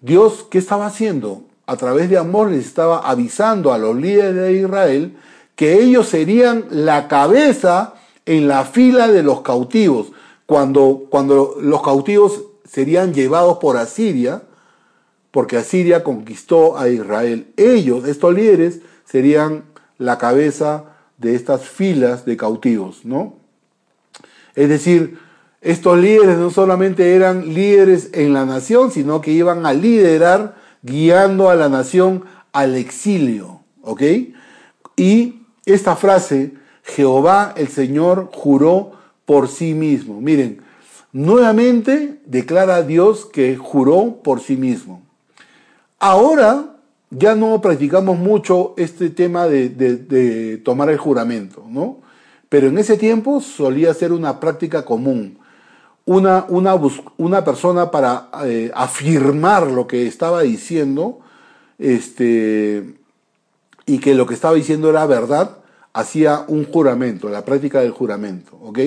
[0.00, 1.42] Dios, ¿qué estaba haciendo?
[1.66, 5.16] A través de amor les estaba avisando a los líderes de Israel
[5.56, 10.12] que ellos serían la cabeza en la fila de los cautivos.
[10.46, 14.42] Cuando, cuando los cautivos serían llevados por Asiria,
[15.30, 17.52] porque Asiria conquistó a Israel.
[17.56, 19.64] Ellos, estos líderes, serían
[19.98, 20.84] la cabeza
[21.18, 23.34] de estas filas de cautivos, ¿no?
[24.54, 25.18] Es decir,
[25.60, 31.50] estos líderes no solamente eran líderes en la nación, sino que iban a liderar guiando
[31.50, 34.02] a la nación al exilio, ¿ok?
[34.96, 38.92] Y esta frase, Jehová el Señor juró
[39.24, 40.20] por sí mismo.
[40.20, 40.62] Miren,
[41.12, 45.02] nuevamente declara Dios que juró por sí mismo.
[45.98, 46.77] Ahora
[47.10, 51.98] ya no practicamos mucho este tema de, tomar el juramento, ¿no?
[52.48, 55.38] Pero en ese tiempo solía ser una práctica común.
[56.04, 56.74] Una, una,
[57.18, 61.20] una persona para eh, afirmar lo que estaba diciendo
[61.78, 62.94] este,
[63.84, 65.58] y que lo que estaba diciendo era verdad,
[65.92, 68.78] hacía un juramento, la práctica del juramento, ¿ok?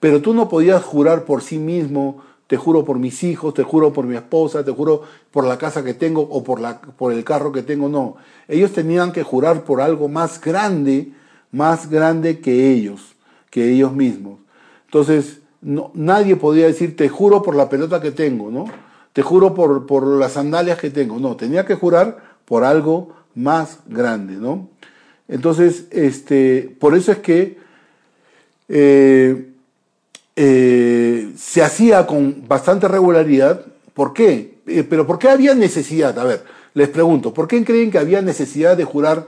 [0.00, 3.92] Pero tú no podías jurar por sí mismo te juro por mis hijos, te juro
[3.92, 7.24] por mi esposa, te juro por la casa que tengo o por, la, por el
[7.24, 8.16] carro que tengo, no.
[8.48, 11.12] Ellos tenían que jurar por algo más grande,
[11.50, 13.16] más grande que ellos,
[13.50, 14.38] que ellos mismos.
[14.84, 18.66] Entonces, no, nadie podía decir, te juro por la pelota que tengo, ¿no?
[19.12, 21.18] Te juro por, por las sandalias que tengo.
[21.18, 24.68] No, tenía que jurar por algo más grande, ¿no?
[25.26, 27.58] Entonces, este, por eso es que
[28.68, 29.50] eh,
[30.38, 33.64] eh, se hacía con bastante regularidad.
[33.94, 34.58] ¿Por qué?
[34.66, 36.18] Eh, pero ¿por qué había necesidad?
[36.18, 36.44] A ver,
[36.74, 39.26] les pregunto, ¿por qué creen que había necesidad de jurar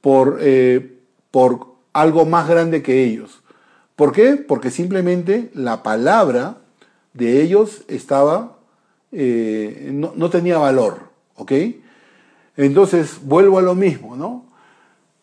[0.00, 0.98] por, eh,
[1.30, 3.40] por algo más grande que ellos?
[3.94, 4.32] ¿Por qué?
[4.34, 6.58] Porque simplemente la palabra
[7.14, 8.58] de ellos estaba,
[9.10, 11.52] no, no tenía valor, ¿ok?
[12.56, 14.44] Entonces, vuelvo a lo mismo, ¿no?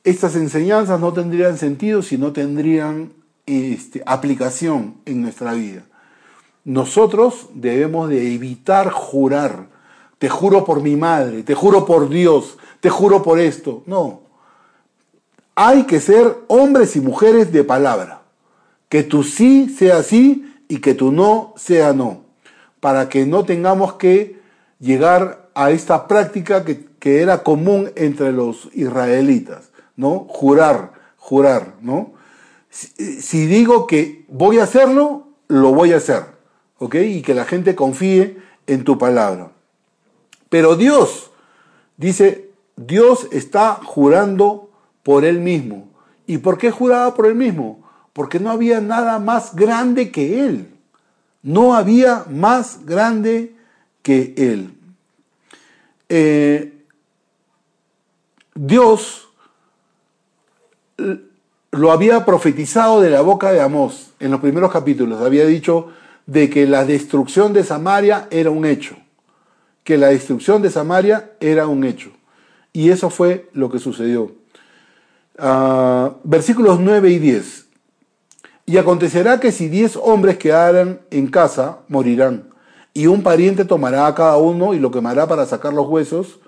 [0.03, 3.11] Estas enseñanzas no tendrían sentido si no tendrían
[3.45, 5.83] este, aplicación en nuestra vida.
[6.63, 9.67] Nosotros debemos de evitar jurar,
[10.17, 13.83] te juro por mi madre, te juro por Dios, te juro por esto.
[13.85, 14.21] No.
[15.53, 18.21] Hay que ser hombres y mujeres de palabra.
[18.89, 22.21] Que tu sí sea sí y que tu no sea no.
[22.79, 24.39] Para que no tengamos que
[24.79, 30.25] llegar a esta práctica que, que era común entre los israelitas, ¿no?
[30.29, 32.14] Jurar, jurar, ¿no?
[32.75, 36.25] Si, digo que voy a hacerlo, lo voy a hacer.
[36.77, 36.95] ¿Ok?
[36.95, 39.51] Y que la gente confíe en tu palabra.
[40.49, 41.31] Pero Dios,
[41.95, 44.69] dice, Dios está jurando
[45.03, 45.87] por Él mismo.
[46.27, 47.81] ¿Y por qué juraba por Él mismo?
[48.11, 50.69] Porque no había nada más grande que Él.
[51.43, 53.55] No había más grande
[54.01, 54.73] que Él.
[56.09, 56.83] Eh,
[58.53, 59.29] Dios
[61.75, 65.21] lo había profetizado de la boca de Amós en los primeros capítulos.
[65.21, 65.89] Había dicho
[66.25, 68.95] de que la destrucción de Samaria era un hecho.
[69.83, 72.11] Que la destrucción de Samaria era un hecho.
[72.73, 74.31] Y eso fue lo que sucedió.
[75.37, 77.65] Ah, versículos 9 y 10.
[78.67, 82.49] Y acontecerá que si diez hombres quedaran en casa, morirán.
[82.93, 86.39] Y un pariente tomará a cada uno y lo quemará para sacar los huesos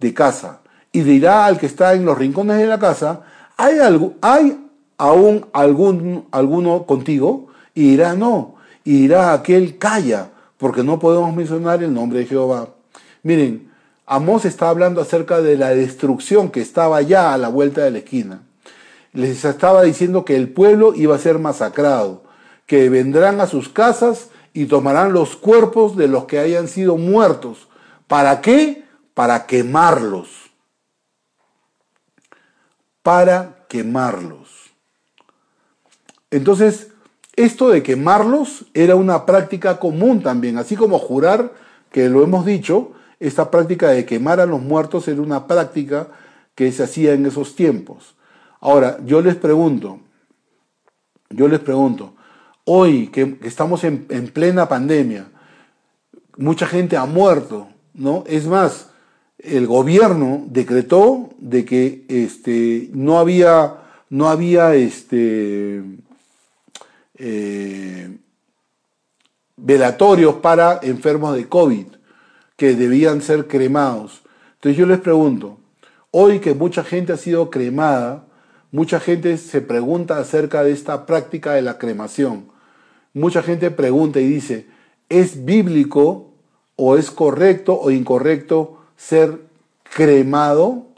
[0.00, 0.60] de casa.
[0.90, 3.22] Y dirá al que está en los rincones de la casa,
[3.56, 4.61] ¿hay, algo, hay
[5.02, 11.82] aún algún, alguno contigo, y dirá no, y dirá aquel calla, porque no podemos mencionar
[11.82, 12.68] el nombre de Jehová.
[13.24, 13.68] Miren,
[14.06, 17.98] Amós está hablando acerca de la destrucción que estaba ya a la vuelta de la
[17.98, 18.42] esquina.
[19.12, 22.22] Les estaba diciendo que el pueblo iba a ser masacrado,
[22.66, 27.66] que vendrán a sus casas y tomarán los cuerpos de los que hayan sido muertos.
[28.06, 28.84] ¿Para qué?
[29.14, 30.28] Para quemarlos.
[33.02, 34.41] Para quemarlos.
[36.32, 36.88] Entonces,
[37.36, 41.52] esto de quemarlos era una práctica común también, así como jurar,
[41.92, 46.08] que lo hemos dicho, esta práctica de quemar a los muertos era una práctica
[46.54, 48.16] que se hacía en esos tiempos.
[48.60, 50.00] Ahora, yo les pregunto,
[51.28, 52.14] yo les pregunto,
[52.64, 55.26] hoy que, estamos en, plena pandemia,
[56.38, 58.24] mucha gente ha muerto, ¿no?
[58.26, 58.88] Es más,
[59.38, 63.74] el gobierno decretó de que este, no había,
[64.08, 65.82] no había este,
[67.24, 68.18] eh,
[69.56, 71.86] velatorios para enfermos de COVID
[72.56, 74.22] que debían ser cremados.
[74.54, 75.58] Entonces yo les pregunto,
[76.10, 78.26] hoy que mucha gente ha sido cremada,
[78.72, 82.46] mucha gente se pregunta acerca de esta práctica de la cremación.
[83.14, 84.66] Mucha gente pregunta y dice,
[85.08, 86.32] ¿es bíblico
[86.74, 89.42] o es correcto o incorrecto ser
[89.94, 90.88] cremado?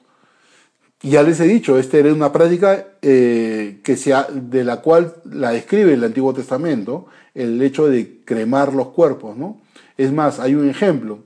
[1.02, 3.96] ya les he dicho, esta era una práctica eh, que
[4.32, 9.36] de la cual la describe el Antiguo Testamento, el hecho de cremar los cuerpos.
[9.36, 9.60] ¿no?
[9.98, 11.18] Es más, hay un ejemplo.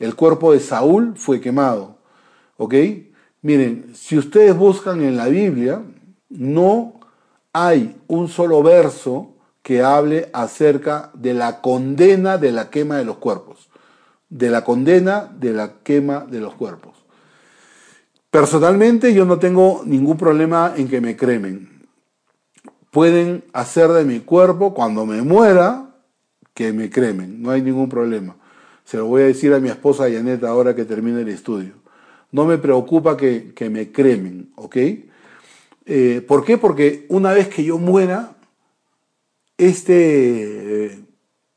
[0.00, 1.98] El cuerpo de Saúl fue quemado.
[2.56, 2.74] ¿Ok?
[3.42, 5.82] Miren, si ustedes buscan en la Biblia,
[6.30, 6.98] no
[7.52, 13.18] hay un solo verso que hable acerca de la condena de la quema de los
[13.18, 13.68] cuerpos.
[14.30, 16.89] De la condena de la quema de los cuerpos.
[18.30, 21.68] Personalmente yo no tengo ningún problema en que me cremen.
[22.92, 25.90] Pueden hacer de mi cuerpo cuando me muera
[26.54, 28.36] que me cremen, no hay ningún problema.
[28.84, 31.74] Se lo voy a decir a mi esposa Janet ahora que termine el estudio.
[32.32, 34.76] No me preocupa que, me cremen, ¿ok?
[35.86, 36.58] Eh, ¿Por qué?
[36.58, 38.36] Porque una vez que yo muera,
[39.58, 41.00] este,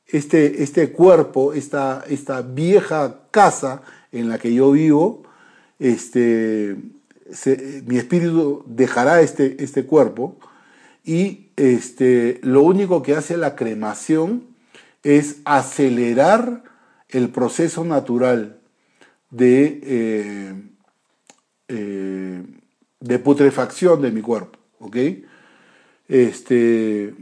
[0.07, 5.23] este, este cuerpo, esta, esta vieja casa en la que yo vivo,
[5.83, 6.77] este,
[7.85, 10.37] mi espíritu dejará este, este cuerpo
[11.03, 14.45] y este, lo único que hace la cremación
[15.03, 16.63] es acelerar
[17.09, 18.61] el proceso natural
[19.29, 20.63] de, eh,
[21.67, 22.43] eh,
[23.01, 24.59] de putrefacción de mi cuerpo.
[26.07, 27.13] Este,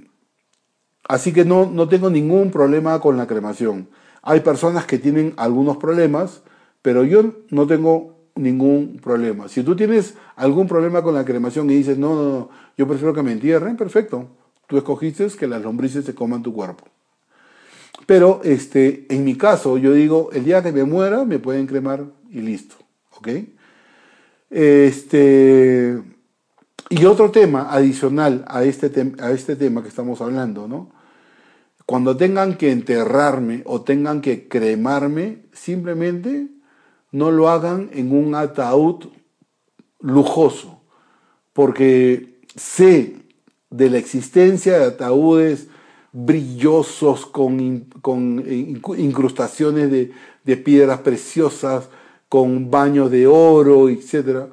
[1.07, 3.89] así que no, no tengo ningún problema con la cremación.
[4.21, 6.43] Hay personas que tienen algunos problemas,
[6.83, 9.47] pero yo no tengo ningún problema.
[9.47, 13.13] Si tú tienes algún problema con la cremación y dices, no, no, no, yo prefiero
[13.13, 14.27] que me entierren, perfecto.
[14.67, 16.85] Tú escogiste que las lombrices se coman tu cuerpo.
[18.05, 22.05] Pero este, en mi caso, yo digo, el día que me muera, me pueden cremar
[22.29, 22.75] y listo.
[23.17, 23.27] ¿Ok?
[24.49, 26.01] Este,
[26.89, 30.91] y otro tema adicional a este, a este tema que estamos hablando, ¿no?
[31.85, 36.47] Cuando tengan que enterrarme o tengan que cremarme, simplemente
[37.11, 39.07] no lo hagan en un ataúd
[39.99, 40.81] lujoso,
[41.53, 43.15] porque sé
[43.69, 45.67] de la existencia de ataúdes
[46.13, 48.43] brillosos con, con
[48.97, 50.11] incrustaciones de,
[50.43, 51.89] de, piedras preciosas,
[52.27, 54.47] con baños de oro, etc.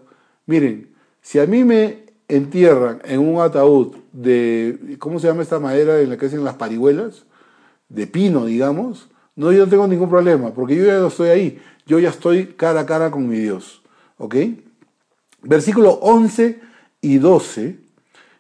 [0.46, 0.88] Miren,
[1.20, 6.10] si a mí me entierran en un ataúd de, ¿cómo se llama esta madera en
[6.10, 7.24] la que hacen las parihuelas?
[7.88, 9.08] De pino, digamos.
[9.34, 12.48] No, yo no tengo ningún problema, porque yo ya no estoy ahí yo ya estoy
[12.48, 13.82] cara a cara con mi Dios.
[14.18, 14.36] ¿Ok?
[15.42, 16.60] Versículo 11
[17.00, 17.78] y 12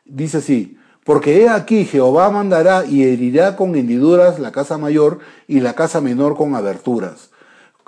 [0.04, 5.60] dice así, porque he aquí Jehová mandará y herirá con hendiduras la casa mayor y
[5.60, 7.30] la casa menor con aberturas.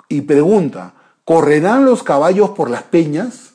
[0.09, 3.53] Y pregunta, ¿correrán los caballos por las peñas?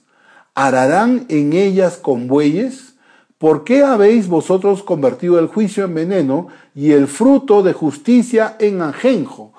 [0.55, 2.95] ¿Ararán en ellas con bueyes?
[3.39, 8.81] ¿Por qué habéis vosotros convertido el juicio en veneno y el fruto de justicia en
[8.81, 9.53] ajenjo?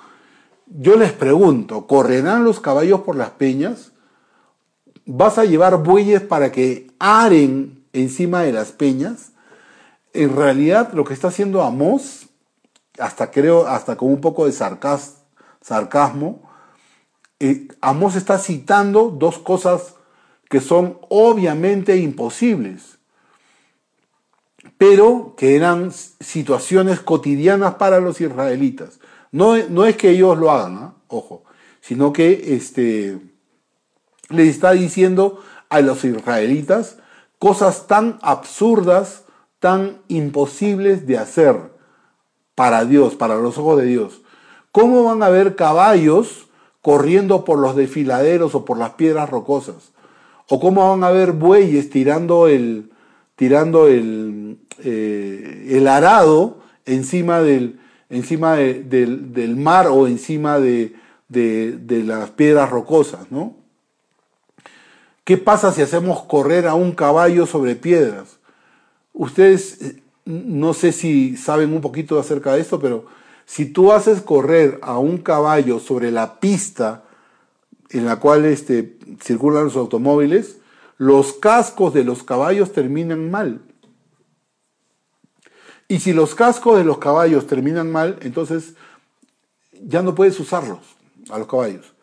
[0.70, 3.93] Yo les pregunto, ¿correrán los caballos por las peñas?
[5.05, 9.32] ¿Vas a llevar bueyes para que aren encima de las peñas?
[10.13, 12.28] En realidad lo que está haciendo Amós,
[12.99, 16.49] hasta creo, hasta con un poco de sarcasmo,
[17.39, 19.95] eh, Amós está citando dos cosas
[20.49, 22.97] que son obviamente imposibles,
[24.78, 28.99] pero que eran situaciones cotidianas para los israelitas.
[29.38, 31.44] No, es que ellos lo hagan, ojo,
[31.80, 33.20] sino que este,
[34.30, 36.98] les está diciendo a los israelitas
[37.38, 39.26] cosas tan absurdas,
[39.60, 41.56] tan imposibles de hacer
[42.56, 44.22] para Dios, para los ojos de Dios.
[44.72, 46.48] ¿Cómo van a ver caballos
[46.82, 49.92] corriendo por los desfiladeros o por las piedras rocosas?
[50.50, 52.92] ¿O cómo van a ver bueyes tirando el,
[53.36, 57.80] tirando el, eh, el arado encima del,
[58.10, 60.95] encima del mar o encima de,
[61.30, 63.55] las piedras rocosas, ¿no?
[65.24, 68.38] ¿Qué pasa si hacemos correr a un caballo sobre piedras?
[69.12, 73.08] Ustedes, eh, no sé si saben un poquito acerca de esto, pero
[73.45, 77.03] si tú haces correr a un caballo sobre la pista
[77.89, 80.60] en la cual este, circulan los automóviles,
[80.97, 83.62] los cascos de los caballos terminan mal.
[85.88, 88.74] Y si los cascos de los caballos terminan mal, entonces
[89.72, 90.80] ya no puedes usarlos
[91.30, 91.94] a los caballos.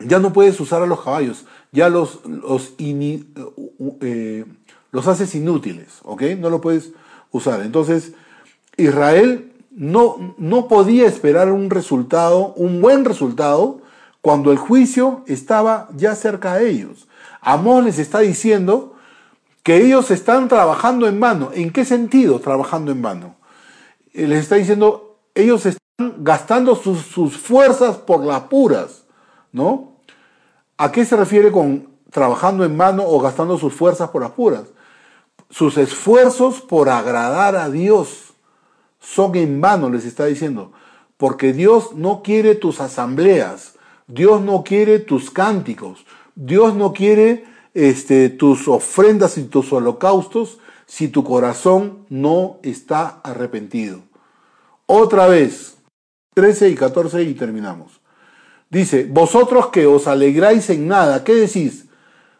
[0.00, 4.44] Ya no puedes usar a los caballos, ya los, los, eh,
[4.92, 6.22] los haces inútiles, ¿ok?
[6.38, 6.92] No lo puedes
[7.32, 7.62] usar.
[7.62, 8.12] Entonces,
[8.76, 13.80] Israel no, no podía esperar un resultado, un buen resultado,
[14.28, 17.08] cuando el juicio estaba ya cerca de ellos.
[17.40, 18.94] Amós les está diciendo
[19.62, 21.48] que ellos están trabajando en vano.
[21.54, 23.36] ¿En qué sentido trabajando en vano?
[24.12, 29.04] Eh, les está diciendo, ellos están gastando sus, fuerzas por las puras,
[29.50, 29.94] ¿no?
[30.76, 34.64] ¿A qué se refiere con trabajando en vano o gastando sus fuerzas por las puras?
[35.48, 38.34] Sus esfuerzos por agradar a Dios
[39.00, 40.72] son en vano, les está diciendo,
[41.16, 43.77] porque Dios no quiere tus asambleas,
[44.08, 46.04] Dios no quiere tus cánticos,
[46.34, 47.44] Dios no quiere
[47.74, 54.00] este, tus ofrendas y tus holocaustos si tu corazón no está arrepentido.
[54.86, 55.76] Otra vez,
[56.34, 58.00] 13 y 14 y terminamos.
[58.70, 61.86] Dice, vosotros que os alegráis en nada, ¿qué decís?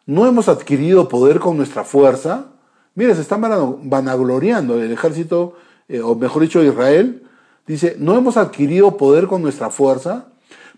[0.06, 2.46] ¿No hemos adquirido poder con nuestra fuerza?
[2.94, 3.42] Mira, se están
[3.82, 5.56] vanagloriando el ejército,
[5.88, 7.22] eh, o mejor dicho, Israel.
[7.66, 10.28] Dice, ¿no hemos adquirido poder con nuestra fuerza?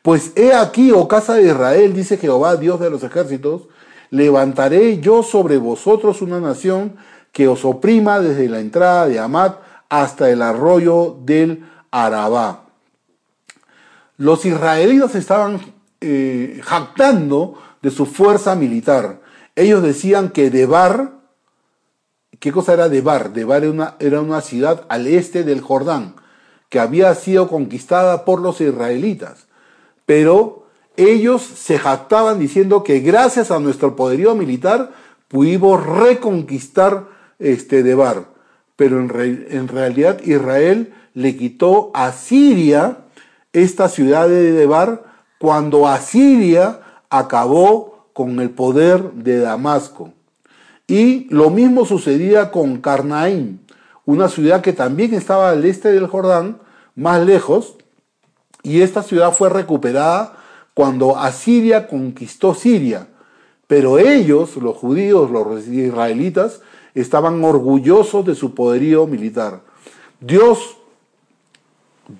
[0.02, 3.68] Pues he aquí, oh casa de Israel, dice Jehová, Dios de los ejércitos,
[4.10, 6.96] levantaré yo sobre vosotros una nación
[7.32, 9.58] que os oprima desde la entrada de Amat
[9.90, 12.64] hasta el arroyo del Arabá.
[14.16, 15.60] Los israelitas estaban
[16.00, 19.20] eh, jactando de su fuerza militar.
[19.54, 21.12] Ellos decían que Debar,
[22.38, 23.32] ¿qué cosa era Debar?
[23.32, 26.14] Debar era una, era una ciudad al este del Jordán,
[26.70, 29.49] que había sido conquistada por los israelitas
[30.10, 30.64] pero
[30.96, 34.90] ellos se jactaban diciendo que gracias a nuestro poderío militar
[35.28, 37.06] pudimos reconquistar
[37.38, 38.24] este Debar.
[38.74, 43.02] Pero en, en realidad Israel le quitó a Siria
[43.52, 45.04] esta ciudad de Debar
[45.38, 50.12] cuando Asiria acabó con el poder de Damasco.
[50.88, 53.60] Y lo mismo sucedía con Carnaín,
[54.06, 56.58] una ciudad que también estaba al este del Jordán,
[56.96, 57.76] más lejos,
[58.62, 60.36] y esta ciudad fue recuperada
[60.74, 63.08] cuando Asiria conquistó Siria.
[63.66, 66.60] Pero ellos, los judíos, los israelitas,
[66.94, 69.62] estaban orgullosos de su poderío militar.
[70.20, 70.76] Dios,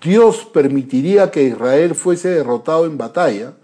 [0.00, 3.54] Dios permitiría que Israel fuese derrotado en batalla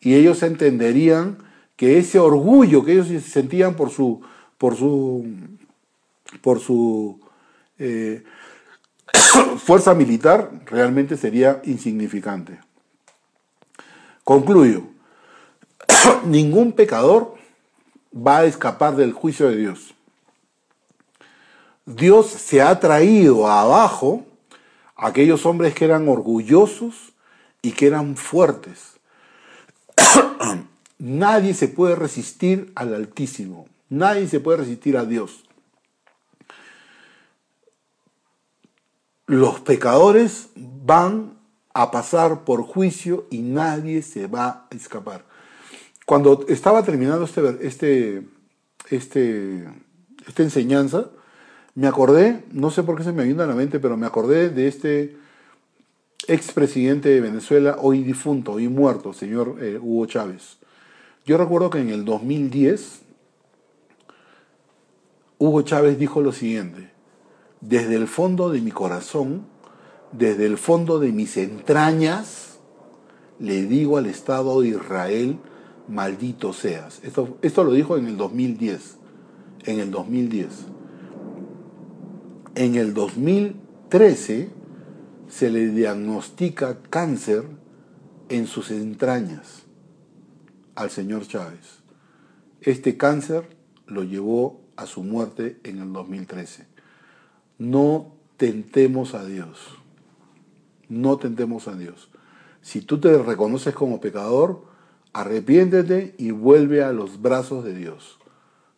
[0.00, 1.38] y ellos entenderían
[1.76, 4.20] que ese orgullo que ellos sentían por su,
[4.58, 5.24] por su,
[6.42, 7.18] por su
[7.78, 8.22] eh,
[9.58, 12.58] fuerza militar realmente sería insignificante.
[14.24, 14.84] Concluyo,
[16.24, 17.34] ningún pecador
[18.14, 19.94] va a escapar del juicio de Dios.
[21.84, 24.24] Dios se ha traído abajo
[24.94, 27.12] a aquellos hombres que eran orgullosos
[27.60, 28.94] y que eran fuertes.
[30.98, 33.66] Nadie se puede resistir al Altísimo.
[33.88, 35.44] Nadie se puede resistir a Dios.
[39.26, 41.38] Los pecadores van
[41.74, 45.24] a pasar por juicio y nadie se va a escapar.
[46.06, 48.22] Cuando estaba terminando este, este,
[48.90, 49.68] este,
[50.26, 51.10] esta enseñanza,
[51.74, 54.50] me acordé, no sé por qué se me vino a la mente, pero me acordé
[54.50, 55.16] de este
[56.28, 60.58] expresidente de Venezuela, hoy difunto, hoy muerto, señor eh, Hugo Chávez.
[61.24, 63.00] Yo recuerdo que en el 2010,
[65.38, 66.91] Hugo Chávez dijo lo siguiente,
[67.62, 69.46] desde el fondo de mi corazón,
[70.10, 72.58] desde el fondo de mis entrañas,
[73.38, 75.38] le digo al Estado de Israel,
[75.88, 77.00] maldito seas.
[77.04, 78.98] Esto, esto lo dijo en el 2010.
[79.64, 80.48] En el 2010.
[82.56, 84.50] En el 2013
[85.28, 87.44] se le diagnostica cáncer
[88.28, 89.62] en sus entrañas
[90.74, 91.82] al señor Chávez.
[92.60, 93.56] Este cáncer
[93.86, 96.71] lo llevó a su muerte en el 2013
[97.58, 99.58] no tentemos a Dios.
[100.88, 102.10] No tentemos a Dios.
[102.60, 104.64] Si tú te reconoces como pecador,
[105.12, 108.18] arrepiéntete y vuelve a los brazos de Dios.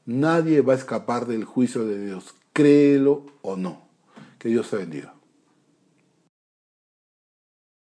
[0.06, 3.82] Nadie va a escapar del juicio de Dios, créelo o no.
[4.38, 5.13] Que Dios te bendiga.